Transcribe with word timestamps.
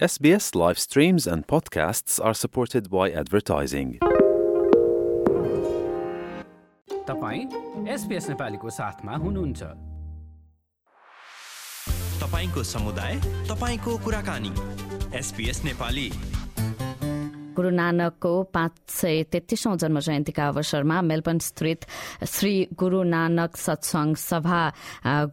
SBS 0.00 0.55
live 0.55 0.79
streams 0.79 1.27
and 1.27 1.45
podcasts 1.45 2.19
are 2.19 2.33
supported 2.33 2.89
by 2.89 3.11
advertising. 3.11 3.89
तपाईँ 7.07 7.43
SBS 7.89 8.29
नेपालीको 8.29 8.69
साथमा 8.69 9.15
हुनुहुन्छ 9.17 9.61
तपाईँको 12.23 12.63
समुदाय 12.63 13.15
तपाईँको 13.49 13.97
कुराकानी 13.97 14.53
एसपिएस 15.19 15.63
नेपाली 15.65 16.09
गुरु 17.55 17.69
नानकको 17.71 18.31
पाँच 18.53 18.71
सय 18.89 19.23
तेत्तीसौं 19.31 19.75
जन्म 19.77 19.99
जयन्तीका 19.99 20.47
अवसरमा 20.47 21.01
मेलबर्न 21.03 21.39
स्थित 21.41 21.85
श्री 22.25 22.53
गुरु 22.79 23.01
नानक 23.05 23.57
सत्संग 23.57 24.15
सभा 24.17 24.61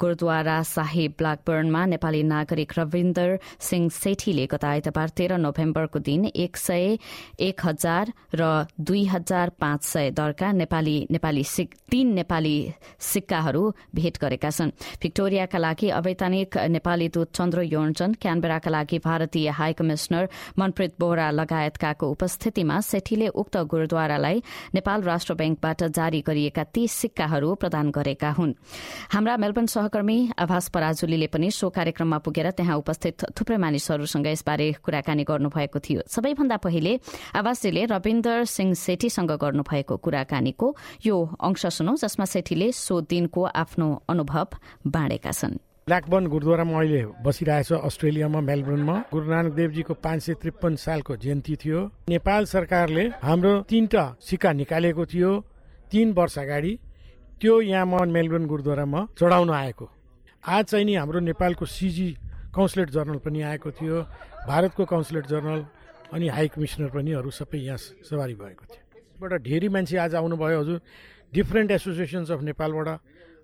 गुरूद्वारा 0.02 0.56
साहिब 0.66 1.14
ब्ल्याकबर्नमा 1.18 1.84
नेपाली 1.86 2.22
नागरिक 2.24 2.72
रविन्दर 2.78 3.38
सिंह 3.60 3.88
सेठीले 3.94 4.46
गत 4.50 4.64
आइतबार 4.64 5.08
तेह्र 5.18 5.36
नोभेम्बरको 5.38 5.98
दिन 6.08 6.24
एक 6.36 6.56
सय 6.58 6.98
एक 7.40 7.60
हजार 7.64 8.12
र 8.34 8.50
दुई 8.82 9.04
हजार 9.06 9.52
पाँच 9.60 9.84
सय 9.84 10.10
दरका 10.18 10.52
नेपाली 10.58 10.96
नेपाली 11.10 11.44
तीन 11.90 12.12
नेपाली 12.14 12.56
सिक्काहरू 13.02 13.62
भेट 13.94 14.18
गरेका 14.20 14.50
छन् 14.50 14.74
भिक्टोरियाका 15.02 15.58
लागि 15.58 15.88
अवैधानिक 16.00 16.58
नेपाली 16.70 17.08
दूत 17.14 17.32
चन्द्र 17.32 17.62
योन्जन 17.68 18.14
क्यानबेराका 18.22 18.70
लागि 18.70 18.98
भारतीय 19.06 19.48
हाई 19.60 19.72
कमिश्नर 19.78 20.28
मनप्रीत 20.58 20.94
बोहरा 21.00 21.30
लगायतकाको 21.32 22.07
उपस्थितिमा 22.08 22.80
सेठीले 22.80 23.28
उक्त 23.30 23.56
गुरूद्वारालाई 23.68 24.42
नेपाल 24.74 25.02
राष्ट्र 25.02 25.34
ब्याङ्कबाट 25.34 25.82
जारी 25.90 26.20
गरिएका 26.26 26.64
ती 26.64 26.86
सिक्काहरू 26.88 27.54
प्रदान 27.54 27.90
गरेका 27.90 28.30
हुन्। 28.30 28.52
हाम्रा 29.12 29.36
मेलबर्न 29.36 29.66
सहकर्मी 29.66 30.18
आभास 30.38 30.68
पराजुलीले 30.68 31.26
पनि 31.28 31.50
सो 31.50 31.68
कार्यक्रममा 31.70 32.18
पुगेर 32.18 32.50
त्यहाँ 32.50 32.76
उपस्थित 32.78 33.24
थुप्रै 33.36 33.56
मानिसहरूसँग 33.56 34.26
यसबारे 34.26 34.72
कुराकानी 34.82 35.24
गर्नुभएको 35.24 35.78
थियो। 35.78 36.00
सबैभन्दा 36.08 36.56
पहिले 36.56 36.92
आवासजीले 37.34 37.84
रविन्दर 37.86 38.44
सिंह 38.46 38.74
सेठीसँग 38.74 39.32
गर्नुभएको 39.36 39.96
कुराकानीको 39.96 40.66
यो 41.06 41.16
अंश 41.40 41.66
सुनौ 41.76 41.94
जसमा 41.96 42.24
सेठीले 42.24 42.72
सो 42.72 43.00
दिनको 43.04 43.44
आफ्नो 43.54 43.88
अनुभव 44.08 44.46
बाँडेका 44.86 45.30
छन्। 45.30 45.67
ब्ल्याकबर्न 45.88 46.26
गुरुद्वारामा 46.28 46.78
अहिले 46.78 47.02
बसिरहेछ 47.24 47.72
अस्ट्रेलियामा 47.88 48.40
मेलबर्नमा। 48.44 48.94
गुरु 49.08 49.24
नानक 49.24 49.52
देवजीको 49.56 49.94
पाँच 49.96 50.20
सय 50.20 50.34
त्रिपन्न 50.36 50.76
सालको 50.76 51.16
जयन्ती 51.16 51.54
थियो। 51.64 51.80
नेपाल 52.12 52.44
सरकारले 52.44 53.04
हाम्रो 53.24 53.52
तीनटा 53.64 54.04
सिक्का 54.20 54.52
निकालेको 54.52 55.04
थियो 55.08 55.30
तीन 55.88 56.12
वर्ष 56.12 56.36
अगाडि। 56.44 56.72
त्यो 57.40 57.54
यहाँ 57.72 58.04
मेलबर्न 58.06 58.44
गुरुद्वारामा 58.52 59.00
चढाउन 59.16 59.50
आएको। 59.50 59.86
आज 60.44 60.64
चाहिँ 60.68 60.84
नि 60.84 60.94
हाम्रो 61.00 61.20
नेपालको 61.24 61.64
सिजी 61.64 62.08
काउन्सिलेट 62.52 62.88
जर्नल 62.92 63.18
पनि 63.24 63.40
आएको 63.48 63.70
थियो 63.72 63.96
भारतको 64.44 64.84
काउन्सिलेट 64.92 65.24
जर्नल 65.32 65.64
अनि 66.12 66.28
हाई 66.28 66.48
कमिसनर 66.52 66.90
पनि 66.92 67.12
अरू 67.16 67.30
सबै 67.32 67.64
यहाँ 67.64 67.80
सवारी 68.04 68.34
भएको 68.36 68.64
थियो। 68.68 68.84
बाट 69.16 69.40
धेरै 69.40 69.68
मान्छे 69.72 69.96
आज 70.04 70.20
आउनुभयो 70.20 70.60
हजुर। 70.60 70.80
डिफ्रेन्ट 71.32 71.70
एसोसिएसन्स 71.80 72.30
अफ 72.36 72.40
नेपालबाट 72.44 72.88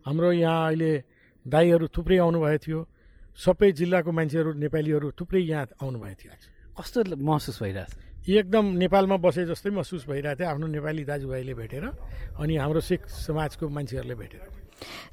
हाम्रो 0.05 0.33
यहाँ 0.45 0.61
अहिले 0.69 0.92
दाईहरू 1.47 1.87
थुप्रै 1.95 2.19
आउनुभएको 2.19 2.59
थियो। 2.64 2.81
सबै 3.37 3.70
जिल्लाको 3.73 4.11
मान्छेहरू 4.12 4.50
नेपालीहरू 4.64 5.09
थुप्रै 5.19 5.41
यहाँ 5.42 5.67
आउनुभएको 5.83 6.17
थियो 6.20 6.33
कस्तो 6.78 6.98
महसुस 7.20 7.62
भइरहेछ? 7.62 7.91
एकदम 8.25 8.64
नेपालमा 8.81 9.17
बसे 9.20 9.45
जस्तै 9.47 9.70
महसुस 9.70 10.03
भइरहेको 10.09 10.39
थियो। 10.41 10.48
आफ्नो 10.48 10.67
नेपाली 10.67 11.05
दाजुभाइले 11.05 11.55
भेटेर 11.55 11.84
अनि 12.41 12.55
हाम्रो 12.56 12.81
सिख 12.81 13.00
समाजको 13.06 13.69
मान्छेहरूले 13.69 14.15
भेटेर। 14.15 14.42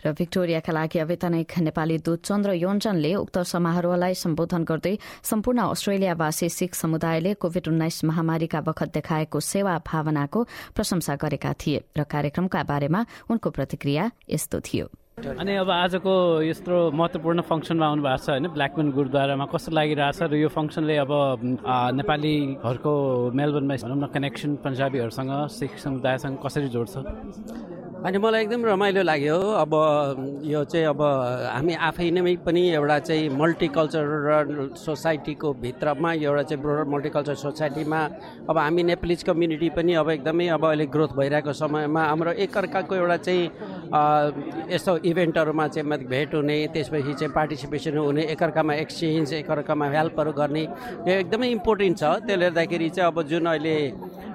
र 0.05 0.11
भिक्टोरियाका 0.17 0.71
लागि 0.73 0.99
अवैधानिक 0.99 1.51
नेपाली 1.69 1.97
दूत 2.01 2.19
चन्द्र 2.25 2.49
योन्जनले 2.57 3.11
उक्त 3.15 3.37
समारोहलाई 3.45 4.13
सम्बोधन 4.15 4.63
गर्दै 4.65 4.95
सम्पूर्ण 5.21 5.59
अस्ट्रेलियावासी 5.69 6.49
सिख 6.49 6.71
समुदायले 6.73 7.33
कोविड 7.37 7.67
उन्नाइस 7.67 8.03
महामारीका 8.09 8.59
बखत 8.61 8.89
देखाएको 8.93 9.39
सेवा 9.39 9.77
भावनाको 9.85 10.39
प्रशंसा 10.75 11.15
गरेका 11.21 11.53
थिए 11.61 11.83
र 11.97 12.03
कार्यक्रमका 12.03 12.61
बारेमा 12.63 13.05
उनको 13.29 13.49
प्रतिक्रिया 13.49 14.03
यस्तो 14.29 14.59
थियो। 14.61 14.85
अनि 15.17 15.55
अब 15.55 15.69
आजको 15.69 16.13
यत्रो 16.41 16.77
महत्त्वपूर्ण 16.95 17.41
फङ्सनमा 17.43 17.85
आउनु 17.85 18.01
भएको 18.01 18.23
छ 18.23 18.29
होइन 18.31 18.47
ब्ल्याकमेन 18.55 18.87
गुरुद्वारामा 18.95 19.45
कस्तो 19.53 19.71
लागिरहेछ 19.75 20.19
र 20.23 20.33
यो 20.39 20.49
फङ्सनले 20.49 20.95
अब 21.03 21.11
नेपालीहरूको 21.99 22.93
मेलबर्नमा 23.35 23.75
भनौँ 23.83 23.99
न 24.01 24.07
कनेक्सन 24.15 24.51
पन्जाबीहरूसँग 24.63 25.31
सिख 25.51 25.71
समुदायसँग 25.83 26.35
कसरी 26.41 26.67
जोड्छ? 26.73 26.95
अनि 28.01 28.17
मलाई 28.17 28.41
एकदम 28.41 28.65
रमाइलो 28.65 29.01
लाग्यो 29.03 29.37
अब 29.61 29.73
यो 30.49 30.63
चाहिँ 30.73 30.85
अब 30.89 31.01
हामी 31.53 31.73
आफै 31.87 32.09
नै 32.11 32.35
पनि 32.41 32.61
एउटा 32.73 32.97
चाहिँ 32.99 33.29
मल्टिकल्चरल 33.29 34.73
सोसाइटीको 34.73 35.53
भित्रमा 35.61 36.13
एउटा 36.13 36.43
चाहिँ 36.49 36.61
ब्रोडर 36.63 36.89
मल्टिकल्चर 36.93 37.35
सोसाइटीमा 37.45 37.99
अब 38.49 38.57
हामी 38.57 38.83
नेप्लिज 38.83 39.23
कम्युनिटी 39.29 39.69
पनि 39.77 39.93
अब 40.01 40.09
एकदमै 40.17 40.47
अब 40.57 40.65
अहिले 40.65 40.85
ग्रोथ 40.95 41.13
भइरहेको 41.19 41.53
समयमा 41.61 42.01
हाम्रो 42.03 42.31
एकअर्काको 42.41 42.95
एउटा 42.95 43.17
चाहिँ 43.27 43.45
यस्तो 44.73 44.97
इभेन्टहरूमा 45.11 45.67
चाहिँ 45.67 46.07
भेट 46.13 46.33
हुने 46.35 46.57
त्यसपछि 46.73 47.13
चाहिँ 47.13 47.33
पार्टिसिपेसन 47.37 47.97
हुने 47.97 48.23
एकअर्कामा 48.33 48.73
एक्सचेन्ज 48.81 49.33
एकअर्कामा 49.45 49.85
हेल्पहरू 49.97 50.31
गर्ने 50.41 50.63
यो 51.05 51.13
एकदमै 51.21 51.47
इम्पोर्टेन्ट 51.51 51.97
छ। 51.97 52.03
त्यसले 52.25 52.49
गर्दाखेरि 52.49 52.89
चाहिँ 52.89 53.11
अब 53.11 53.21
जुन 53.29 53.45
अहिले 53.53 53.77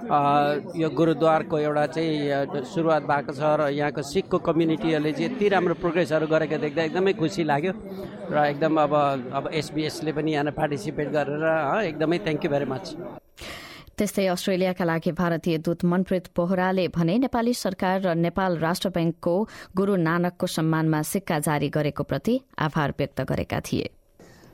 यो 0.07 0.89
गुरुद्वारको 0.91 1.59
एउटा 1.59 1.87
चाहिँ 1.87 2.65
सुरुवात 2.65 3.03
भएको 3.03 3.33
छ 3.33 3.43
र 3.59 3.69
यहाँको 3.75 4.03
सिखको 4.03 4.39
कम्युनिटीहरूले 4.39 5.13
चाहिँ 5.13 5.31
यति 5.31 5.49
राम्रो 5.49 5.75
प्रोग्रेसहरू 5.83 6.27
गरेको 6.27 6.59
देख्दा 6.63 6.83
एकदमै 6.83 7.13
खुसी 7.19 7.45
लाग्यो। 7.45 7.73
र 8.31 8.37
एकदम 8.55 8.81
अब 8.83 8.95
अब 9.35 9.51
एसबिएसले 9.53 10.13
पनि 10.13 10.33
यहाँ 10.33 10.53
पार्टिसिपेट 10.55 11.09
गरेर 11.11 11.45
एकदमै 11.91 12.19
थ्याङ्क 12.23 12.45
यू 12.45 12.51
भेरी 12.51 12.67
मच 12.71 12.95
त्यस्तै 13.99 14.27
अस्ट्रेलियाका 14.29 14.85
लागि 14.85 15.13
भारतीय 15.19 15.59
दूत 15.67 15.85
मनप्रीत 15.85 16.27
बोहराले 16.37 16.89
भने 16.95 17.19
नेपाली 17.19 17.55
सरकार 17.57 18.01
र 18.07 18.15
नेपाल 18.15 18.59
राष्ट्र 18.59 18.89
ब्याङ्कको 18.97 19.35
गुरू 19.77 19.97
नानकको 20.07 20.47
सम्मानमा 20.47 21.03
सिक्का 21.03 21.39
जारी 21.47 21.69
गरेको 21.77 22.03
प्रति 22.05 22.35
आभार 22.59 22.95
व्यक्त 22.99 23.21
गरेका 23.31 23.61
थिए। 23.61 23.89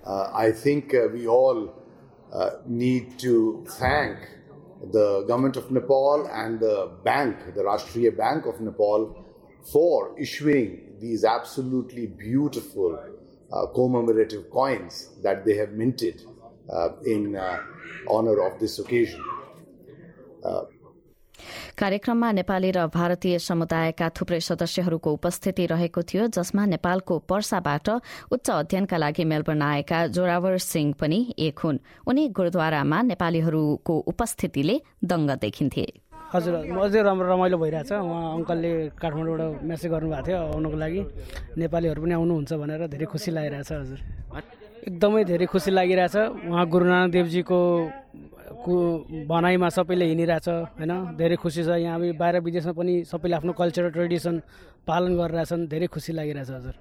Uh, 0.05 0.27
uh, 0.35 1.09
we 1.13 1.27
all 1.29 1.59
uh, 2.33 2.51
need 2.67 3.19
to 3.19 3.65
thank 3.79 4.42
the 4.91 5.25
government 5.29 5.57
of 5.57 5.71
Nepal 5.71 6.29
and 6.33 6.59
the 6.61 6.91
bank, 7.05 7.55
the 7.55 7.63
Rashtriya 7.63 8.17
Bank 8.17 8.47
of 8.47 8.61
Nepal, 8.61 9.25
for 9.73 10.19
issuing 10.19 10.97
these 11.01 11.25
absolutely 11.25 12.07
beautiful 12.07 12.99
uh, 13.53 13.67
commemorative 13.75 14.51
coins 14.51 15.11
that 15.23 15.45
they 15.45 15.57
have 15.57 15.71
minted 15.73 16.23
uh, 16.73 16.91
in 17.07 17.37
uh, 17.37 17.59
honor 18.09 18.41
of 18.47 18.59
this 18.59 18.79
occasion. 18.79 19.23
कार्यक्रममा 21.83 22.31
नेपाली 22.33 22.71
र 22.71 22.87
भारतीय 22.95 23.39
समुदायका 23.43 24.09
थुप्रै 24.15 24.39
सदस्यहरूको 24.41 25.11
उपस्थिति 25.13 25.65
रहेको 25.67 26.03
थियो 26.07 26.27
जसमा 26.31 26.63
नेपालको 26.79 27.15
पर्साबाट 27.27 27.89
उच्च 28.31 28.51
अध्ययनका 28.51 28.97
लागि 29.03 29.25
मेलबर्न 29.27 29.63
आएका 29.63 29.99
जोरावर 30.15 30.59
सिंह 30.63 30.95
पनि 30.95 31.19
एक 31.43 31.59
हुन्। 31.59 31.79
उनी 32.07 32.29
गुरूद्वारामा 32.39 32.99
नेपालीहरूको 33.03 33.95
उपस्थितिले 34.15 34.77
दङ्ग 35.03 35.31
देखिन्थे। 35.43 35.87
हजुर 36.31 36.55
अझै 36.71 37.03
राम्रो 37.03 37.27
रमाइलो 37.35 37.59
भइरहेछ। 37.59 37.91
उहाँ 37.99 38.31
अङ्कलले 38.39 38.71
काठमाडौँबाट 39.03 39.67
मेसेज 39.67 39.91
गर्नुभएको 39.91 40.23
थियो 40.23 40.39
आउनुको 40.55 40.77
लागि। 40.79 41.01
नेपालीहरू 41.59 42.01
पनि 42.03 42.15
आउनुहुन्छ 42.15 42.53
भनेर 42.63 42.87
धेरै 42.95 43.07
खुसी 43.11 43.31
लागिरहेछ 43.35 43.71
हजुर। 43.75 43.99
एकदमै 44.87 45.23
धेरै 45.27 45.47
खुसी 45.51 45.71
लागिरहेछ। 45.75 46.17
उहाँ 46.47 46.65
गुरुनानक 46.71 47.11
देवजीको 47.11 47.59
को 48.63 48.75
भनाइमा 49.29 49.69
सबैले 49.69 50.05
हिँडिरहेछ 50.07 50.49
होइन? 50.49 50.93
धेरै 51.19 51.37
खुसी 51.37 51.63
छ। 51.65 51.69
यहाँ 51.83 51.99
अब 51.99 52.17
बाहिर 52.19 52.41
विदेशमा 52.41 52.73
पनि 52.73 52.95
सबैले 53.05 53.35
आफ्नो 53.37 53.53
कल्चरल 53.53 53.91
ट्रेडिसन 53.91 54.35
पालन 54.87 55.13
गरिरहेछन्। 55.19 55.67
धेरै 55.69 55.87
खुसी 55.87 56.13
लागिरहेछ 56.13 56.51
हजुर। 56.51 56.75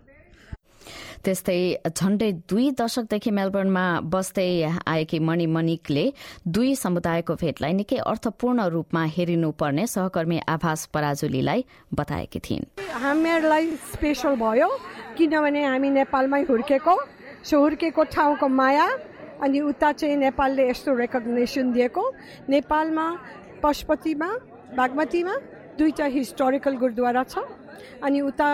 त्यस्तै 1.21 1.85
झण्डै 1.85 2.31
दुई 2.49 2.71
दशकदेखि 2.73 3.31
मेलबर्नमा 3.31 3.85
बस्दै 4.09 4.81
आएकी 4.89 5.19
मणि 5.21 5.45
मणिकले 5.45 6.05
दुई 6.47 6.73
समुदायको 6.75 7.33
भेटलाई 7.37 7.73
निकै 7.73 7.97
अर्थपूर्ण 8.01 8.65
रूपमा 8.73 9.03
हेरिनुपर्ने 9.15 9.85
सहकर्मी 9.87 10.39
आभास 10.49 10.85
पराजुलीलाई 10.93 11.65
बताएकी 11.93 12.39
थिइन्। 12.39 12.65
हामीहरूलाई 12.89 13.65
स्पेसल 13.93 14.33
भयो 14.41 14.69
किनभने 15.17 15.61
हामी 15.65 15.89
नेपालमै 16.01 16.41
हुर्केको 16.49 16.95
सो 17.45 17.59
हुर्केको 17.59 18.03
ठाउँको 18.09 18.47
माया 18.49 18.87
अनि 19.43 19.59
उता 19.71 19.91
चाहिँ 19.91 20.15
नेपालले 20.17 20.67
यस्तो 20.69 20.93
रेकग्नेसन 20.95 21.71
दिएको 21.73 22.03
नेपालमा 22.49 23.05
पशुपतिमा 23.63 24.29
बागमतीमा 24.77 25.35
दुईवटा 25.77 26.05
हिस्टोरिकल 26.17 26.75
गुरुद्वारा 26.83 27.23
छ 27.31 27.43
अनि 28.03 28.21
उता 28.21 28.49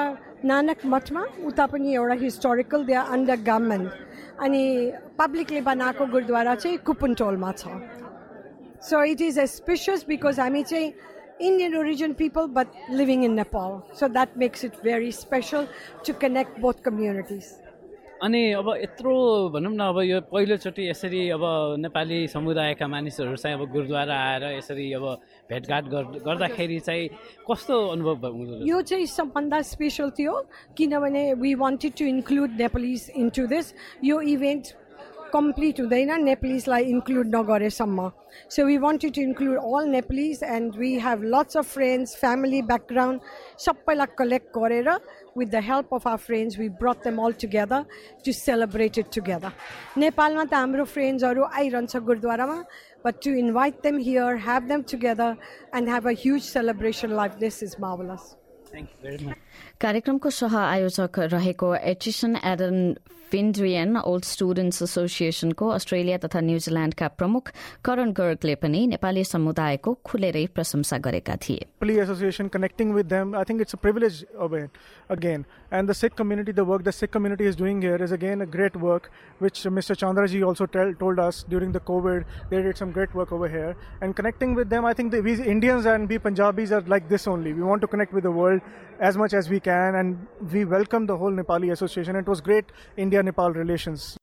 नानक 0.46 0.86
मठमा 0.94 1.24
उता 1.50 1.66
पनि 1.74 1.94
एउटा 1.96 2.16
हिस्टोरिकल 2.24 2.86
दे 2.86 2.94
अन्डर 3.16 3.40
गभर्मेन्ट 3.50 3.92
अनि 4.46 4.64
पब्लिकले 5.20 5.62
बनाएको 5.70 6.06
गुरुद्वारा 6.16 6.56
चाहिँ 6.56 6.78
कुपनटोलमा 6.88 7.52
छ 7.62 7.78
so 8.90 9.04
it 9.12 9.22
is 9.22 9.40
spacious 9.40 10.06
because 10.08 10.40
हामी 10.40 10.64
चाहिँ 10.72 10.94
Indian 11.40 11.76
origin 11.76 12.16
people 12.16 12.48
but 12.48 12.68
living 12.90 13.24
in 13.24 13.36
Nepal. 13.36 13.86
So 13.94 14.08
that 14.08 14.36
makes 14.36 14.64
it 14.64 14.76
very 14.84 15.12
special 15.12 15.68
to 16.04 16.14
connect 16.14 16.60
both 16.60 16.82
communities. 16.82 17.60
अनि 18.18 18.42
अब 18.54 18.68
यत्रो 18.78 19.14
भनौँ 19.54 19.72
न 19.72 19.82
अब 19.84 20.00
यो 20.02 20.20
पहिलोचोटि 20.26 20.90
यसरी 20.90 21.30
अब 21.30 21.44
नेपाली 21.80 22.28
समुदायका 22.28 22.88
मानिसहरू 22.88 23.36
चाहिँ 23.36 23.58
अब 23.58 23.70
गुरुद्वारा 23.72 24.16
आएर 24.20 24.44
यसरी 24.58 24.86
अब 24.94 25.06
भेटघाट 25.50 25.86
गर्दाखेरि 26.26 26.80
चाहिँ 26.80 27.08
कस्तो 27.46 27.76
अनुभव 27.88 28.66
यो 28.66 28.82
चाहिँ 28.82 29.06
सबभन्दा 29.08 29.62
स्पेसल 29.64 30.10
थियो 30.18 30.34
किनभने 30.78 31.24
we 31.36 31.54
wanted 31.56 31.94
to 31.94 32.06
include 32.08 32.58
Nepalese 32.58 33.12
into 33.18 33.46
this 33.48 33.74
यो 34.04 34.22
इभेन्ट 34.34 34.74
कम्प्लिट 35.32 35.80
हुँदैन 35.80 36.12
नेप्लिजलाई 36.24 36.84
इन्क्लुड 36.86 37.36
नगरेसम्म 37.36 38.10
so 38.50 38.66
we 38.66 38.78
wanted 38.78 39.14
to 39.16 39.22
include 39.22 39.58
all 39.58 39.88
Nepalese 39.90 40.44
and 40.46 40.76
we 40.78 40.94
have 41.00 41.24
lots 41.26 41.58
of 41.58 41.74
friends 41.74 42.16
family 42.18 42.62
background 42.70 43.22
सबैलाई 43.60 44.16
कलेक्ट 44.18 44.58
गरेर 44.58 44.90
with 45.38 45.48
the 45.48 45.62
help 45.64 45.94
of 45.94 46.08
our 46.08 46.18
friends 46.26 46.60
we 46.60 46.70
brought 46.82 47.04
them 47.04 47.22
all 47.26 47.34
together 47.42 47.86
to 48.26 48.32
celebrate 48.34 48.98
it 48.98 49.14
together 49.16 49.52
नेपालमा 49.98 50.44
त 50.46 50.54
हाम्रो 50.56 50.86
फ्रेन्ड्सहरू 50.94 51.44
आइरहन्छ 51.54 52.04
गुरुद्वारामा 52.10 52.58
but 53.06 53.24
to 53.24 53.38
invite 53.44 53.82
them 53.84 53.98
here 54.10 54.44
have 54.48 54.68
them 54.68 54.82
together 54.92 55.36
and 55.76 55.90
have 55.90 56.08
a 56.08 56.16
huge 56.24 56.42
celebration 56.44 57.16
life 57.16 57.40
this 57.40 57.64
is 57.64 57.76
marvellous 57.82 58.36
कार्यक्रमको 59.87 60.31
सह 60.41 60.59
आयोजक 60.59 61.19
रहेको 61.33 61.75
Aitchison 61.95 62.37
Aiden 62.53 62.95
फिन्ड्रियन 63.33 63.97
ओल्ड 63.97 64.25
स्टुडेन्ट्स 64.29 64.83
एसोसिएसनको 64.83 65.69
अस्ट्रेलिया 65.75 66.17
तथा 66.25 66.41
न्यूजील्याण्डका 66.49 67.07
प्रमुख 67.21 67.51
करण 67.85 68.11
गर्गले 68.19 68.55
पनि 68.65 68.81
नेपाली 68.93 69.25
समुदायको 69.29 69.95
खुलेरै 70.09 70.45
प्रशंसा 70.57 70.99
गरेका 71.07 71.37
थिए 71.47 71.67
Police 71.83 72.03
Association 72.05 72.51
connecting 72.57 72.93
with 72.97 73.09
them, 73.13 73.35
I 73.35 73.45
think 73.45 73.63
it's 73.63 73.75
a 73.75 73.81
privilege 73.87 74.19
of 74.39 74.53
it, 74.59 74.77
again. 75.17 75.47
And 75.73 75.89
the 75.89 75.95
Sikh 75.95 76.15
community, 76.21 76.53
the 76.53 76.65
work 76.65 76.85
the 76.85 76.93
Sikh 76.93 77.11
community 77.11 77.49
is 77.53 77.57
doing 77.63 77.81
here 77.87 77.97
is 77.97 78.13
again 78.13 78.43
a 78.43 78.47
great 78.47 78.77
work, 78.77 79.11
which 79.47 79.63
Mr. 79.79 79.97
Chandraji 80.03 80.45
also 80.51 80.67
tell, 80.67 80.95
told 81.01 81.19
us 81.19 81.43
during 81.55 81.73
the 81.73 81.81
COVID. 81.81 82.25
They 82.51 82.63
did 82.69 82.77
some 82.77 82.93
great 82.93 83.15
work 83.15 83.33
over 83.33 83.49
here. 83.57 83.75
And 84.01 84.15
connecting 84.21 84.55
with 84.55 84.71
them, 84.77 84.85
I 84.85 84.95
think 85.01 85.17
that 85.17 85.25
we 85.25 85.35
Indians 85.57 85.87
and 85.87 86.15
we 86.15 86.19
Punjabis 86.29 86.71
are 86.71 86.83
like 86.97 87.09
this 87.09 87.27
only. 87.27 87.53
We 87.53 87.63
want 87.73 87.89
to 87.89 87.93
connect 87.97 88.13
with 88.13 88.25
the 88.25 88.31
world 88.31 88.61
as 89.00 89.18
much 89.18 89.34
as 89.34 89.50
we 89.50 89.60
can, 89.60 89.96
and 89.96 90.28
we 90.52 90.66
welcome 90.66 91.06
the 91.06 91.18
whole 91.18 91.32
Nepali 91.32 91.72
Association. 91.72 92.16
It 92.16 92.28
was 92.28 92.42
great 92.42 92.66
India 92.98 93.22
Nepal 93.24 93.52
relations. 93.52 94.17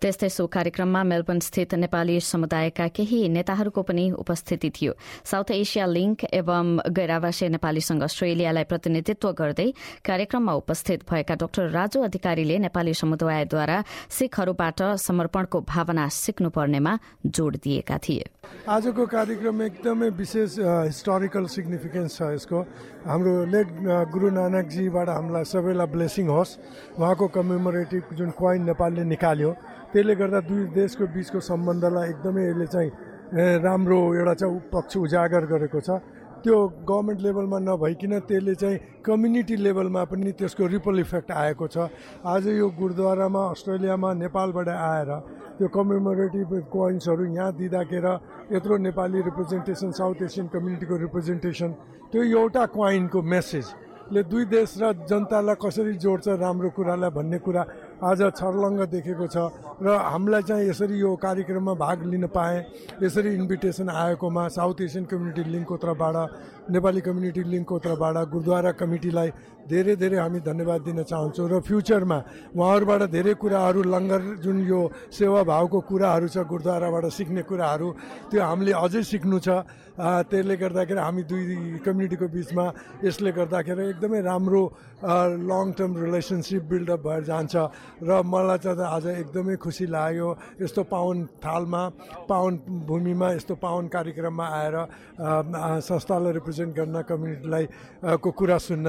त्यस्तै 0.00 0.28
सो 0.28 0.46
कार्यक्रममा 0.46 1.02
Melbourne 1.04 1.38
स्थित 1.40 1.74
नेपाली 1.74 2.18
समुदायका 2.22 2.86
केही 2.96 3.28
नेताहरूको 3.28 3.82
पनि 3.82 4.10
उपस्थिति 4.18 4.70
थियो। 4.70 4.92
साउथ 5.24 5.50
एसिया 5.52 5.86
लिंक 5.86 6.24
एवं 6.32 6.66
गैरावासीय 6.90 7.48
नेपाली 7.48 7.80
संघ 7.80 8.02
अस्ट्रेलियालाई 8.02 8.64
प्रतिनिधित्व 8.64 9.32
गर्दै 9.32 9.68
कार्यक्रममा 10.04 10.52
उपस्थित 10.62 11.04
भएका 11.10 11.34
डाक्टर 11.34 11.68
राजु 11.70 12.02
अधिकारीले 12.02 12.58
नेपाली 12.58 12.94
समुदायद्वारा 12.94 13.78
सिखहरूबाट 14.10 14.82
समर्पणको 14.98 15.60
भावना 15.68 16.08
सिक्नुपर्नेमा 16.10 16.98
जोड़ 17.26 17.56
दिएका 17.56 17.98
थिए। 17.98 18.24
आजको 18.68 19.06
कार्यक्रम 19.06 19.62
एकदमै 19.62 20.08
विशेष 20.18 20.58
हिस्टोरिकल 20.58 21.46
सिग्निफिकेन्स 21.46 22.16
छ 22.16 22.22
यसको। 22.34 22.58
हाम्रो 23.06 23.32
लेट 23.52 23.68
गुरु 24.12 24.28
नानकजीबाट 24.30 25.08
हामीलाई 25.08 25.44
सबैलाई 25.44 25.86
ब्लेसिङ 25.86 26.26
होस्। 26.28 26.50
उहाँको 26.98 27.26
कमेमोरेटिभ 27.28 28.14
जुन 28.18 28.30
क्वाइन 28.32 28.62
नेपालले 28.64 29.04
निकाल्यो 29.04 29.50
त्यसले 29.92 30.14
गर्दा 30.14 30.40
दुई 30.48 30.62
देशको 30.72 31.04
बिचको 31.14 31.40
सम्बन्धलाई 31.50 32.08
एकदमै 32.10 32.42
यसले 32.48 32.66
चाहिँ 32.74 32.90
राम्रो 33.64 33.98
एउटा 34.14 34.34
चाहिँ 34.40 34.60
पक्ष 34.72 34.96
उजागर 34.96 35.44
गरेको 35.52 35.80
छ। 35.80 35.90
त्यो 36.42 36.56
गभर्मेन्ट 36.90 37.20
लेभलमा 37.22 37.58
नभइकन 37.62 38.18
त्यसले 38.26 38.54
चाहिँ 38.58 38.78
कम्युनिटी 39.06 39.56
लेभलमा 39.62 40.02
पनि 40.10 40.32
त्यसको 40.34 40.66
रिपल 40.74 40.98
इफेक्ट 41.00 41.30
आएको 41.30 41.66
छ। 41.70 41.86
आज 42.26 42.48
यो 42.58 42.68
गुरुद्वारामा 42.78 43.42
अस्ट्रेलियामा 43.50 44.10
नेपालबाट 44.22 44.68
आएर 44.68 45.10
त्यो 45.58 45.68
कमेमोरेटिभ 45.70 46.50
कोइन्सहरू 46.66 47.24
यहाँ 47.24 47.52
दिँदाखेरि 47.54 48.14
यत्रो 48.56 48.76
नेपाली 48.76 49.20
रिप्रेजेन्टेसन 49.22 49.90
साउथ 49.94 50.22
एसियन 50.26 50.46
कम्युनिटीको 50.50 50.96
रिप्रेजेन्टेसन 51.06 51.70
त्यो 52.10 52.22
एउटा 52.42 52.64
क्वाइनको 52.74 53.22
मेसेजले 53.22 54.22
दुई 54.26 54.44
देश 54.50 54.68
र 54.82 54.92
जनतालाई 55.06 55.56
कसरी 55.62 55.94
जोड्छ 56.02 56.26
राम्रो 56.42 56.70
कुरालाई 56.76 57.10
भन्ने 57.16 57.38
कुरा 57.38 57.62
आज 58.02 58.20
छर्लङ्ग 58.34 58.80
देखेको 58.90 59.26
छ 59.30 59.36
र 59.78 59.86
हामीलाई 59.86 60.42
चाहिँ 60.42 60.66
यसरी 60.68 60.98
यो 60.98 61.10
कार्यक्रममा 61.22 61.74
भाग 61.78 61.98
लिन 62.10 62.26
पाएँ 62.34 62.58
यसरी 62.98 63.30
इन्भिटेसन 63.38 63.88
आएकोमा 63.94 64.42
साउथ 64.58 64.80
एसियन 64.82 65.04
कम्युनिटी 65.06 65.42
लिङ्कको 65.46 65.76
तर्फबाट 65.78 66.16
नेपाली 66.74 67.00
कम्युनिटी 67.06 67.42
लिङ्कको 67.46 67.78
तर्फबाट 67.78 68.16
गुरुद्वारा 68.34 68.70
कमिटीलाई 68.74 69.30
धेरै 69.70 69.94
धेरै 70.02 70.18
हामी 70.18 70.40
धन्यवाद 70.42 70.80
दिन 70.82 70.98
चाहन्छौँ 71.06 71.46
र 71.46 71.54
फ्युचरमा 71.62 72.18
उहाँहरूबाट 72.58 73.02
धेरै 73.14 73.34
कुराहरू 73.38 73.80
लङ्गर 73.94 74.22
जुन 74.42 74.58
यो 74.66 74.80
सेवाभावको 75.14 75.78
कुराहरू 75.86 76.26
छ 76.26 76.42
गुरुद्वाराबाट 76.42 77.04
सिक्ने 77.06 77.42
कुराहरू 77.46 77.88
त्यो 78.34 78.42
हामीले 78.42 78.72
अझै 78.82 79.02
सिक्नु 79.06 79.38
छ। 79.38 79.62
त्यसले 79.92 80.54
गर्दाखेरि 80.56 81.00
हामी 81.00 81.22
दुई 81.28 81.44
कम्युनिटीको 81.84 82.26
बिचमा 82.32 82.64
यसले 83.04 83.30
गर्दाखेरि 83.38 83.82
एकदमै 83.92 84.20
राम्रो 84.24 84.62
लङ 85.50 85.66
टर्म 85.76 85.92
रिलेसनसिप 86.04 86.62
बिल्डअप 86.64 87.00
भएर 87.04 87.22
जान्छ। 87.28 87.54
र 88.00 88.10
मलाई 88.24 88.58
चाहिँ 88.64 88.88
आज 88.88 89.06
एकदमै 89.20 89.56
खुसी 89.60 89.86
लाग्यो 89.92 90.28
यस्तो 90.64 90.82
पावन 90.88 91.18
थालमा 91.44 91.82
पावन 92.24 92.52
भूमिमा 92.88 93.28
यस्तो 93.36 93.54
पावन 93.60 93.84
कार्यक्रममा 93.92 94.46
आएर 94.48 94.76
संस्थालाई 95.84 96.32
रिप्रेजेन्ट 96.40 96.72
गर्न 96.72 96.96
कम्युनिटीलाई 97.04 97.64
को 98.16 98.30
कुरा 98.32 98.58
सुन्न। 98.58 98.86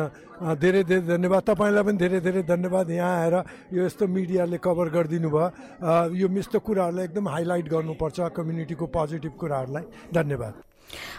धेरै 0.56 0.84
धेरै 0.88 1.04
धन्यवाद। 1.04 1.44
तपाईँलाई 1.52 1.84
पनि 1.84 1.98
धेरै 1.98 2.20
धेरै 2.24 2.42
धन्यवाद। 2.48 2.90
यहाँ 2.90 3.16
आएर 3.24 3.36
यो 3.76 3.82
यस्तो 3.86 4.08
मिडियाले 4.08 4.58
कभर 4.64 4.88
गरिदिनु 4.96 5.30
भयो। 5.30 6.16
यो 6.16 6.28
यस्तो 6.32 6.60
कुराहरूलाई 6.64 7.06
एकदम 7.12 7.28
हाइलाइट 7.28 7.68
गर्नुपर्छ 7.68 8.20
कम्युनिटीको 8.38 8.86
पोजिटिभ 8.88 9.34
कुराहरूलाई। 9.36 9.84
धन्यवाद। 10.14 10.54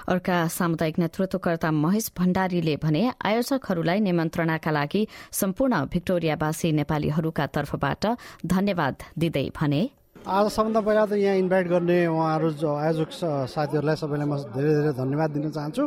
अर्का 0.08 0.36
सामुदायिक 0.58 0.98
नेतृत्वकर्ता 0.98 1.70
महेश 1.70 2.10
भण्डारीले 2.18 2.76
भने 2.84 3.02
आयोजकहरूलाई 3.24 4.00
निमन्त्रणाका 4.00 4.70
लागि 4.70 5.02
सम्पूर्ण 5.32 5.74
भिक्टोरियावासी 5.92 6.72
नेपालीहरूका 6.80 7.46
तर्फबाट 7.56 8.04
धन्यवाद 8.46 8.94
दिँदै 9.18 9.48
भने 9.60 9.82
आज 10.24 10.46
सबभन्दा 10.48 10.80
पहिला 10.80 11.04
त 11.04 11.12
यहाँ 11.20 11.36
इन्भाइट 11.36 11.66
गर्ने 11.68 11.98
उहाँहरू 12.08 12.48
आयोजक 12.64 13.10
साथीहरूलाई 13.44 13.96
सबैलाई 14.00 14.24
म 14.24 14.34
धेरै 14.56 14.72
धेरै 14.80 14.92
धन्यवाद 14.96 15.30
दिन 15.36 15.50
चाहन्छु। 15.52 15.84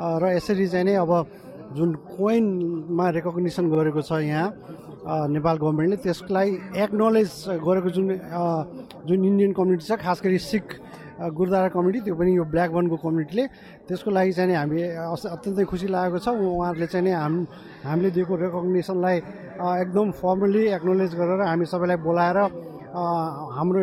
र 0.00 0.24
यसरी 0.40 0.66
चाहिँ 0.72 0.84
नै 0.88 0.94
अब 1.04 1.12
जुन 1.74 1.90
कोइनमा 2.14 3.06
रेकग्निसन 3.18 3.64
गरेको 3.70 4.00
छ 4.08 4.22
यहाँ 4.22 4.48
नेपाल 5.34 5.56
गभर्मेन्टले 5.62 5.96
त्यसलाई 6.06 6.48
एक्नोलेज 6.84 7.30
गरेको 7.66 7.88
जुन 7.96 8.06
जुन 9.08 9.18
इन्डियन 9.30 9.52
कम्युनिटी 9.58 9.84
छ 9.84 9.98
खास 9.98 10.18
गरी 10.24 10.38
सिख 10.38 10.64
गुरुद्वारा 11.14 11.68
कमिटी 11.74 12.00
त्यो 12.06 12.14
पनि 12.14 12.30
यो 12.36 12.44
ब्ल्याक 12.50 12.70
बनको 12.74 12.96
कम्युनिटीले 13.04 13.44
त्यसको 13.86 14.10
लागि 14.10 14.32
चाहिँ 14.34 14.48
नि 14.50 14.54
हामी 14.54 14.82
अत्यन्तै 15.34 15.64
खुसी 15.70 15.86
लागेको 15.94 16.18
छ। 16.18 16.28
उहाँहरूले 16.34 16.86
चाहिँ 16.90 17.04
नि 17.06 17.12
हाम 17.14 17.34
हामीले 17.86 18.10
दिएको 18.16 18.34
रेकग्नेसनलाई 18.34 19.16
एकदम 19.82 20.06
फर्मली 20.18 20.62
एक्नोलेज 20.78 21.10
गरेर 21.14 21.40
हामी 21.50 21.64
सबैलाई 21.70 21.98
बोलाएर 22.02 22.38
हाम्रो 22.94 23.80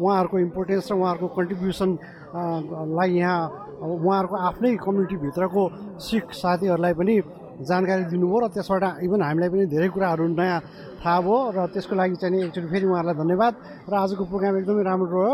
उहाँहरूको 0.00 0.36
इम्पोर्टेन्स 0.48 0.84
र 0.90 0.94
उहाँहरूको 0.96 1.28
कन्ट्रिब्युसनलाई 1.38 3.10
यहाँ 3.16 3.40
उहाँहरूको 3.76 4.36
आफ्नै 4.48 4.70
कम्युनिटीभित्रको 4.78 5.62
सिख 6.00 6.24
साथीहरूलाई 6.32 6.94
पनि 6.94 7.16
जानकारी 7.60 8.04
दिनुभयो 8.06 8.38
र 8.38 8.46
त्यसबाट 8.50 8.84
इभन 9.02 9.20
हामीलाई 9.22 9.48
पनि 9.48 9.64
धेरै 9.68 9.88
कुराहरू 9.88 10.24
नयाँ 10.30 10.60
थाहा 10.98 11.20
भयो 11.20 11.38
र 11.50 11.58
त्यसको 11.70 11.94
लागि 11.94 12.16
चाहिँ 12.16 12.42
एकचोटि 12.44 12.68
फेरि 12.68 12.86
उहाँहरूलाई 12.86 13.16
धन्यवाद 13.16 13.54
र 13.86 13.92
आजको 13.96 14.22
प्रोग्राम 14.24 14.54
एकदमै 14.58 14.82
राम्रो 14.84 15.22
रह्यो 15.22 15.32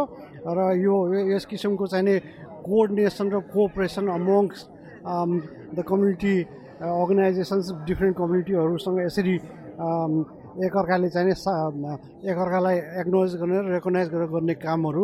र 0.48 0.58
यो 0.78 0.94
यस 1.30 1.44
किसिमको 1.46 1.86
चाहिँ 1.86 2.04
नि 2.04 2.14
कोअर्डिनेसन 2.60 3.26
र 3.30 3.36
cooperation 3.48 4.04
amongst 4.10 4.58
the 5.72 5.78
community 5.82 6.34
organisations 6.82 7.66
different 7.84 8.16
कम्युनिटीहरूसँग 8.16 8.98
यसरी 9.00 9.36
एकअर्काले 10.66 11.08
चाहिँ 11.14 11.32
एकअर्कालाई 12.30 12.76
एक्नोलेज 13.00 13.32
गर्ने 13.40 13.56
र 13.60 13.66
रेकगनाइज 13.74 14.08
गरेर 14.12 14.28
गर्ने 14.34 14.54
कामहरू 14.60 15.02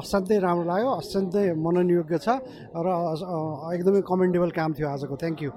असाध्यै 0.00 0.38
राम्रो 0.46 0.64
लाग्यो 0.70 0.90
असाध्यै 1.00 1.46
मननयोग्य 1.64 2.16
छ 2.24 2.28
र 2.74 2.86
एकदमै 3.76 4.00
कमेन्डेबल 4.10 4.50
काम 4.58 4.70
थियो 4.76 4.86
आजको। 4.88 5.14
थ्याङ्क 5.22 5.42
यू 5.42 5.50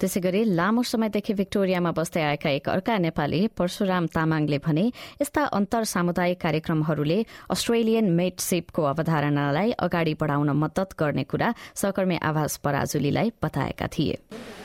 त्यसै 0.00 0.20
गरी 0.20 0.40
लामो 0.58 0.82
समयदेखि 0.82 1.32
भिक्टोरियामा 1.40 1.90
बस्दै 1.98 2.22
आएका 2.30 2.50
एक 2.58 2.66
अर्का 2.74 2.94
नेपाली 3.06 3.40
परशुराम 3.58 4.04
तामाङले 4.16 4.58
भने 4.66 4.84
यस्ता 5.22 5.42
अन्तर 5.58 5.82
सामुदायिक 5.94 6.38
कार्यक्रमहरूले 6.44 7.18
अस्ट्रेलियन 7.54 8.06
मेटसिपको 8.18 8.82
अवधारणालाई 8.92 9.68
अगाडि 9.86 10.14
बढाउन 10.20 10.50
मद्दत 10.62 10.90
गर्ने 11.00 11.24
कुरा 11.30 11.48
सहकर्मी 11.80 12.16
आवास 12.30 12.52
पराजुलीलाई 12.64 13.28
बताएका 13.44 13.86
थिए। 13.94 14.14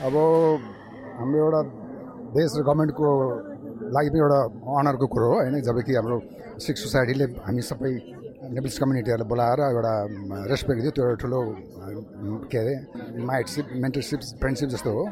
अब 0.06 0.14
हाम्रो 1.18 1.38
एउटा 1.44 1.60
देश 2.34 2.50
र 2.58 2.60
गभर्मेन्टको 2.68 3.08
लागि 3.94 4.08
पनि 4.12 4.20
एउटा 4.24 4.40
अनरको 4.78 5.06
कुरो 5.12 5.26
हो 5.30 5.36
होइन? 5.40 5.54
जबकि 5.68 5.92
हाम्रो 5.98 6.16
सिख 6.64 6.76
सोसाइटीले 6.82 7.26
हामी 7.46 7.62
सबै 7.70 7.92
नेप्लिस 8.54 8.76
कम्युनिटीहरूलाई 8.80 9.28
बोलाएर 9.32 9.60
एउटा 9.76 9.92
रेस्पेक्ट 10.52 10.80
दियो 10.82 10.92
त्यो 10.96 11.04
एउटा 11.04 11.18
ठुलो 11.22 11.40
के 12.50 12.58
अरे 12.58 12.74
माइटसिप 13.28 13.66
मेन्टरसिप 13.82 14.20
फ्रेन्डसिप 14.40 14.68
जस्तो 14.74 14.90
हो। 14.96 15.02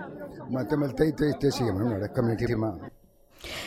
म 0.53 0.55
त्यो 0.69 0.77
मैले 0.81 0.95
त्यही 0.99 1.11
त्यही 1.19 1.33
त्यो 1.41 1.51
सिकेँ 1.57 1.73
भनौँ 1.77 1.89
न 1.91 1.93
एउटा 1.97 2.09
कम्युनिटीमा। 2.17 2.71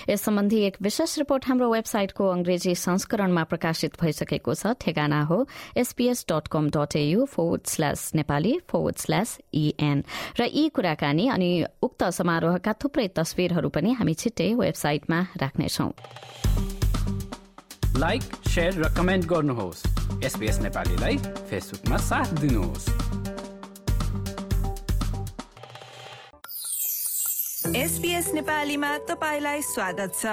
यस 0.10 0.22
सम्बन्धी 0.22 0.60
एक 0.62 0.78
विशेष 0.82 1.18
रिपोर्ट 1.18 1.48
हाम्रो 1.48 1.72
वेबसाइटको 1.72 2.28
अंग्रेजी 2.28 2.76
संस्करणमा 2.76 3.44
प्रकाशित 3.44 4.02
भइसकेको 4.02 4.54
छ। 4.54 4.74
ठेगाना 4.82 5.22
हो। 5.24 5.48
SBS 5.78 6.26
dot 6.30 6.48
com 6.48 6.70
dot 6.70 6.96
AU 6.96 7.26
forward 7.26 7.62
slash 7.66 8.12
Nepali 8.16 8.60
forward 8.70 8.96
slash 8.96 9.38
EN 9.54 10.04
र 10.40 10.50
यी 10.50 10.70
कुराकानी 10.70 11.28
अनि 11.28 11.66
उक्त 11.82 12.04
समारोहका 12.04 12.74
थुप्रै 12.74 13.08
तस्विरहरू 13.16 13.70
पनि 13.70 13.94
हामी 13.94 14.14
छिट्टै 14.14 14.54
वेबसाइटमा 14.54 15.20
राख्नेछौं। 15.38 15.92
लाइक 17.98 18.24
र 18.58 18.94
कमेन्ट 18.98 19.26
गर्नुहोस्। 19.26 19.84
नेपालीलाई 20.60 21.18
फेसबुकमा 21.50 21.98
साथ 21.98 22.30
दिनुहोस्। 22.40 22.86
एसपीएस 27.80 28.34
नेपालीमा 28.34 28.88
तपाईँलाई 29.08 29.62
स्वागत 29.64 30.12
छ। 30.14 30.28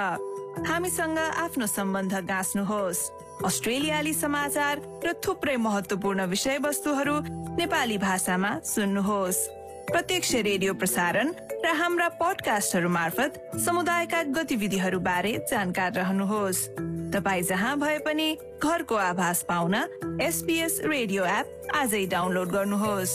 हामीसँग 0.67 1.19
आफ्नो 1.19 1.67
सम्बन्ध 1.67 2.15
गाँच्नुहोस्। 2.27 3.01
अस्ट्रेलियाली 3.47 4.15
समाचार 4.15 4.81
र 5.07 5.13
थुप्रै 5.23 5.57
महत्वपूर्ण 5.57 6.27
विषयवस्तुहरू 6.27 7.15
नेपाली 7.55 7.99
भाषामा 8.03 8.51
सुन्नुहोस्। 8.67 9.39
प्रत्यक्ष 9.93 10.35
रेडियो 10.43 10.75
प्रसारण 10.75 11.31
र 11.63 11.67
हाम्रा 11.71 12.09
पडकास्टहरू 12.19 12.89
मार्फत 12.91 13.39
समुदायका 13.63 14.23
गतिविधिहरू 14.35 14.99
बारे 15.07 15.33
जानकार 15.47 15.93
रहनुहोस्। 15.93 16.67
तपाईँ 17.15 17.47
जहाँ 17.47 17.79
भए 17.79 17.99
पनि 18.03 18.29
घरको 18.59 18.95
आभास 19.07 19.47
पाउन 19.47 19.75
एसपीएस 20.19 20.81
रेडियो 20.83 21.23
एप 21.23 21.71
आजै 21.79 22.05
डाउनलोड 22.11 22.49
गर्नुहोस्। 22.51 23.15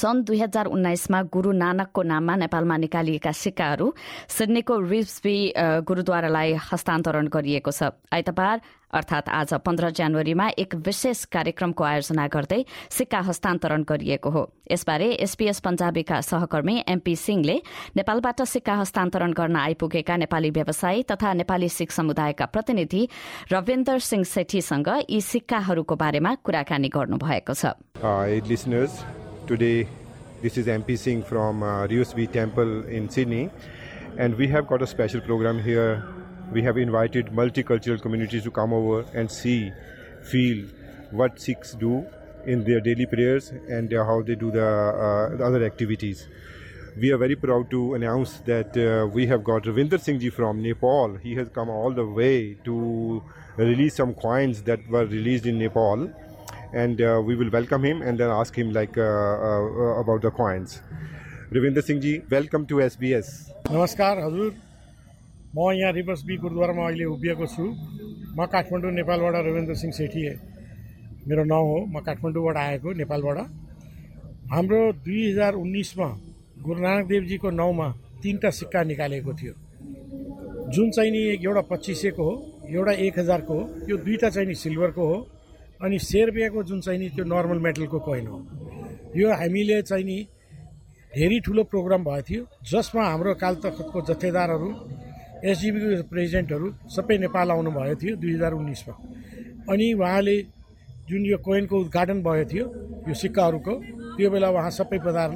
सन् 0.00 0.24
दुई 0.24 0.38
हजार 0.40 0.66
उन्नाइसमा 0.66 1.22
गुरू 1.28 1.52
नानकको 1.52 2.02
नाममा 2.02 2.34
नेपालमा 2.42 2.76
निकालिएका 2.80 3.32
सिक्काहरू 3.36 3.86
सिडनीको 4.28 4.74
रिब्सबी 4.80 5.36
गुरूद्वारालाई 5.84 6.52
हस्तान्तरण 6.72 7.26
गरिएको 7.28 7.70
छ। 7.70 7.92
आइतबार 8.08 8.60
अर्थात 8.90 9.28
आज 9.30 9.52
पन्ध्र 9.62 9.90
जनवरीमा 9.94 10.46
एक 10.58 10.74
विशेष 10.86 11.24
कार्यक्रमको 11.30 11.84
आयोजना 11.84 12.26
गर्दै 12.26 12.64
सिक्का 12.90 13.20
हस्तान्तरण 13.28 13.82
गरिएको 13.86 14.30
हो। 14.30 14.42
यसबारे 14.70 15.08
एसपीएस 15.20 15.60
पञ्जाबीका 15.60 16.20
सहकर्मी 16.20 16.74
एमपी 16.88 17.14
सिंहले 17.16 17.56
नेपालबाट 17.96 18.42
सिक्का 18.42 18.74
हस्तान्तरण 18.82 19.32
गर्न 19.32 19.56
आइपुगेका 19.56 20.16
नेपाली 20.16 20.50
व्यवसायी 20.50 21.02
तथा 21.06 21.32
नेपाली 21.38 21.68
सिख 21.68 21.90
समुदायका 21.92 22.46
प्रतिनिधि 22.50 23.02
रविन्द्र 23.52 23.98
सिंह 24.10 24.24
सेठीसँग 24.26 24.88
यी 25.06 25.20
सिक्काहरूको 25.22 25.94
बारेमा 25.96 26.34
कुराकानी 26.42 26.88
गर्नुभएको 26.90 27.54
छ। 27.54 27.64
Today, 29.50 29.88
this 30.42 30.56
is 30.56 30.68
MP 30.68 30.96
Singh 30.96 31.24
from 31.24 31.64
uh, 31.64 31.88
Temple 31.88 32.86
in 32.86 33.10
Sydney, 33.10 33.50
and 34.16 34.36
we 34.36 34.46
have 34.46 34.68
got 34.68 34.80
a 34.80 34.86
special 34.86 35.20
program 35.20 35.60
here. 35.60 36.04
We 36.52 36.62
have 36.62 36.76
invited 36.76 37.32
multicultural 37.32 38.00
communities 38.00 38.44
to 38.44 38.52
come 38.52 38.72
over 38.72 39.04
and 39.12 39.28
see, 39.28 39.72
feel 40.22 40.68
what 41.10 41.40
Sikhs 41.40 41.74
do 41.74 42.06
in 42.46 42.62
their 42.62 42.80
daily 42.80 43.06
prayers 43.06 43.50
and 43.50 43.92
uh, 43.92 44.04
how 44.04 44.22
they 44.22 44.36
do 44.36 44.52
the, 44.52 44.64
uh, 44.64 45.36
the, 45.36 45.44
other 45.44 45.64
activities. 45.64 46.28
We 46.96 47.10
are 47.10 47.18
very 47.18 47.34
proud 47.34 47.72
to 47.72 47.94
announce 47.94 48.38
that 48.46 48.76
uh, 48.76 49.08
we 49.08 49.26
have 49.26 49.42
got 49.42 49.64
Ravinder 49.64 50.00
Singh 50.00 50.20
ji 50.20 50.30
from 50.30 50.62
Nepal. 50.62 51.16
He 51.16 51.34
has 51.34 51.48
come 51.48 51.70
all 51.70 51.92
the 51.92 52.06
way 52.06 52.54
to 52.62 53.20
release 53.56 53.96
some 53.96 54.14
coins 54.14 54.62
that 54.62 54.88
were 54.88 55.06
released 55.06 55.46
in 55.46 55.58
Nepal 55.58 56.08
and 56.72 57.00
uh, 57.00 57.20
we 57.24 57.34
will 57.34 57.50
welcome 57.50 57.84
him 57.84 58.02
and 58.02 58.18
then 58.18 58.30
ask 58.30 58.56
him 58.56 58.72
like 58.72 58.96
uh, 58.96 59.02
uh, 59.02 60.00
about 60.00 60.22
the 60.22 60.30
coins. 60.30 60.82
Ravinder 61.52 61.82
Singh 61.82 62.00
ji, 62.00 62.22
welcome 62.30 62.66
to 62.66 62.80
SBS. 62.80 63.26
नमस्कार 63.70 64.18
हजुर। 64.18 64.54
म 65.56 65.70
यहाँ 65.74 65.92
reverse 65.92 66.22
be 66.24 66.36
गुरुद्वारामा 66.36 66.86
अहिले 66.86 67.04
उभिएको 67.04 67.46
छु। 67.46 67.64
म 68.38 68.46
काठमाडौँ 68.46 68.90
नेपालबाट 68.90 69.34
रविन्द्र 69.46 69.74
सिंह 69.74 69.92
सेठी 69.92 70.22
मेरो 71.26 71.44
नाउँ 71.44 71.66
हो। 71.70 71.78
म 71.90 72.00
काठमाडौँबाट 72.06 72.56
आएको 72.56 72.92
नेपालबाट। 73.02 73.38
हाम्रो 74.52 74.80
दुई 75.02 75.30
हजार 75.30 75.54
उन्नाइसमा 75.54 76.08
गुरु 76.62 76.80
नानक 76.80 77.06
देवजीको 77.06 77.50
नाउँमा 77.50 77.88
तिनवटा 78.22 78.50
सिक्का 78.50 78.82
निकालेको 78.82 79.32
थियो। 79.34 79.54
जुन 80.70 80.90
चाहिँ 80.94 81.10
नि 81.10 81.22
एउटा 81.42 81.60
पच्चिस 81.66 82.04
हो 82.18 82.30
एउटा 82.70 82.92
एक 83.06 83.18
हजारको 83.18 83.54
हो 83.54 83.62
यो 83.90 83.96
दुईवटा 84.06 84.28
चाहिँ 84.30 84.48
नि 84.48 84.54
सिल्भरको 84.54 85.06
हो। 85.06 85.18
अनि 85.80 85.98
सेर्बियाको 86.00 86.62
जुन 86.68 86.80
चाहिँ 86.80 86.98
नि 87.00 87.08
त्यो 87.16 87.24
नर्मल 87.24 87.58
मेटलको 87.66 87.98
कोइन 88.08 88.26
हो 88.26 88.38
यो 89.16 89.28
हामीले 89.32 89.80
चाहिँ 89.82 90.04
नि 90.04 90.18
धेरै 91.14 91.38
ठुलो 91.46 91.62
प्रोग्राम 91.72 92.04
भएको 92.04 92.22
थियो 92.28 92.42
जसमा 92.70 93.02
हाम्रो 93.10 93.34
कालतखतको 93.42 93.98
जथेदारहरू 94.08 94.68
एसजिबीको 95.50 96.02
प्रेसिडेन्टहरू 96.12 96.66
सबै 96.96 97.16
नेपाल 97.24 97.50
आउनुभएको 97.50 97.94
थियो 98.02 98.16
दुई 98.22 98.32
हजार 98.34 98.52
उन्नाइसमा 98.60 98.94
अनि 99.72 99.86
उहाँले 99.94 100.36
जुन 101.08 101.22
यो 101.26 101.38
कोइनको 101.46 101.76
उद्घाटन 101.84 102.18
भएको 102.26 102.44
थियो 102.52 102.64
यो 103.08 103.14
सिक्काहरूको 103.22 103.74
त्यो 104.16 104.28
बेला 104.30 104.48
उहाँ 104.56 104.70
सबै 104.80 104.98
प्रधान 105.06 105.30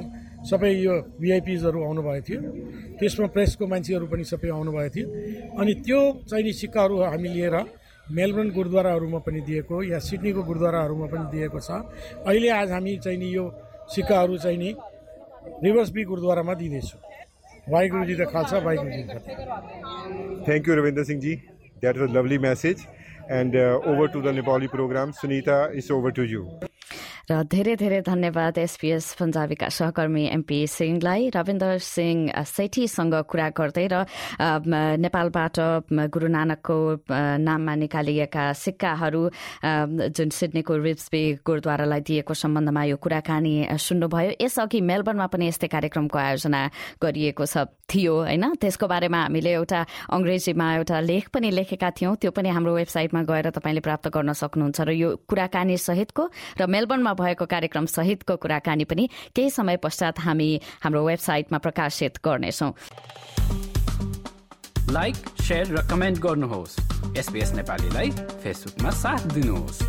सबै 0.45 0.69
यो 0.77 0.93
भिआइपिजहरू 1.21 1.79
आउनुभएको 1.83 2.21
थियो। 2.27 2.39
त्यसमा 2.99 3.27
प्रेसको 3.35 3.63
मान्छेहरू 3.67 4.05
पनि 4.11 4.23
सबै 4.31 4.49
आउनुभएको 4.55 4.89
थियो। 4.95 5.07
अनि 5.59 5.73
त्यो 5.85 5.99
चाहिँ 6.29 6.53
सिक्काहरू 6.61 6.95
हामी 7.11 7.29
लिएर 7.35 7.55
मेलबर्न 8.11 8.49
गुरुद्वारा 8.51 8.91
में 8.99 9.41
दिएको 9.45 9.83
या 9.83 9.99
सिडनीको 9.99 10.43
गुरुद्वाराहरूमा 10.43 11.07
पनि 11.07 11.25
दिएको 11.31 11.59
छ। 11.59 11.71
अहिले 12.27 12.49
आज 12.49 12.71
हामी 12.71 12.95
चाहिँ 12.97 13.17
नि 13.17 13.29
यो 13.35 13.45
सिक्काहरू 13.89 14.37
चाहिँ 14.37 14.57
नि 14.57 14.75
रिभर्स 15.63 15.89
बी 15.91 16.03
गुरुद्वारामा 16.05 16.53
दिँदैछु। 16.53 16.97
खालसा 18.25 18.59
त 18.59 18.85
जी 18.93 19.03
का 19.03 19.17
thank 20.45 20.67
you 20.67 20.75
Rabindra 20.75 21.03
Singhji 21.03 21.33
that 21.81 21.97
was 21.97 22.09
lovely 22.17 22.37
message 22.37 22.85
and 23.31 23.55
over 23.89 24.07
to 24.13 24.21
the 24.21 24.27
Nepali 24.35 24.67
programme 24.67 25.11
Sunita 25.11 25.57
is 25.73 25.91
over 25.93 26.11
to 26.11 26.23
you 26.23 26.41
र 27.25 27.41
धेरै 27.49 27.75
धेरै 27.81 28.01
धन्यवाद 28.05 28.57
एसपीएस 28.61 29.17
पञ्जाबीका 29.17 29.67
सहकर्मी 29.73 30.23
एमपी 30.29 30.59
सिंहलाई। 30.69 31.29
रविन्द्र 31.33 31.77
सिंह 31.81 32.29
सेठीसँग 32.45 33.15
कुरा 33.25 33.49
गर्दै 33.49 33.85
र 33.89 34.05
नेपालबाट 35.01 35.57
गुरू 36.13 36.27
नानकको 36.29 36.77
नाममा 37.09 37.73
निकालिएका 37.81 38.43
सिक्काहरू 38.53 39.23
जुन 40.13 40.29
सिडनीको 40.29 40.73
रिप्सबे 40.85 41.21
गुरुद्वारालाई 41.41 42.01
दिएको 42.05 42.33
सम्बन्धमा 42.33 42.83
यो 42.93 42.97
कुराकानी 43.01 43.53
सुन्नुभयो। 43.73 44.31
यसअघि 44.45 44.79
मेलबर्नमा 44.85 45.27
पनि 45.33 45.49
यस्तै 45.49 45.67
कार्यक्रमको 45.73 46.17
आयोजना 46.21 46.61
गरिएको 47.01 47.45
छ 47.49 47.65
थियो 47.89 48.13
होइन? 48.29 48.45
त्यसको 48.61 48.85
बारेमा 48.85 49.19
हामीले 49.33 49.51
एउटा 49.65 49.79
अङ्ग्रेजीमा 50.13 50.67
एउटा 50.77 50.97
लेख 51.09 51.25
पनि 51.33 51.49
लेखेका 51.57 51.89
थियौँ। 51.97 52.15
त्यो 52.21 52.31
पनि 52.37 52.49
हाम्रो 52.53 52.73
वेबसाइटमा 52.85 53.21
गएर 53.25 53.49
तपाईँले 53.49 53.81
प्राप्त 53.81 54.13
गर्न 54.13 54.33
सक्नुहुन्छ 54.37 54.77
र 54.85 54.89
यो 54.93 55.09
कुराकानी 55.25 55.77
सहितको 55.77 56.23
र 56.61 56.65
मेलबर्नमा 56.69 57.13
भएको 57.15 57.45
कार्यक्रम 57.45 57.85
सहितको 57.85 58.35
कुराकानी 58.35 58.83
पनि 58.83 59.09
केही 59.35 59.49
समय 59.49 59.77
पश्चात 59.77 60.19
हामी 60.19 60.61
हाम्रो 60.83 61.05
वेबसाइटमा 61.05 61.57
प्रकाशित 61.57 62.19
गर्नेछौ। 62.25 62.69
लाइक 64.91 65.15
सेयर 65.41 65.67
र 65.75 65.87
कमेन्ट 65.87 66.19
गर्नुहोस्। 66.19 66.77
एसपीएस 67.17 67.51
नेपालीलाई 67.53 68.11
फेसबुकमा 68.43 68.89
साथ 68.89 69.33
दिनुहोस्। 69.33 69.79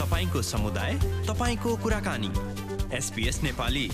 तपाईँको 0.00 0.42
समुदाय 0.42 0.92
तपाईँको 1.28 1.76
कुराकानी। 1.76 2.30
एसपीएस 2.96 3.42
नेपाली। 3.42 3.90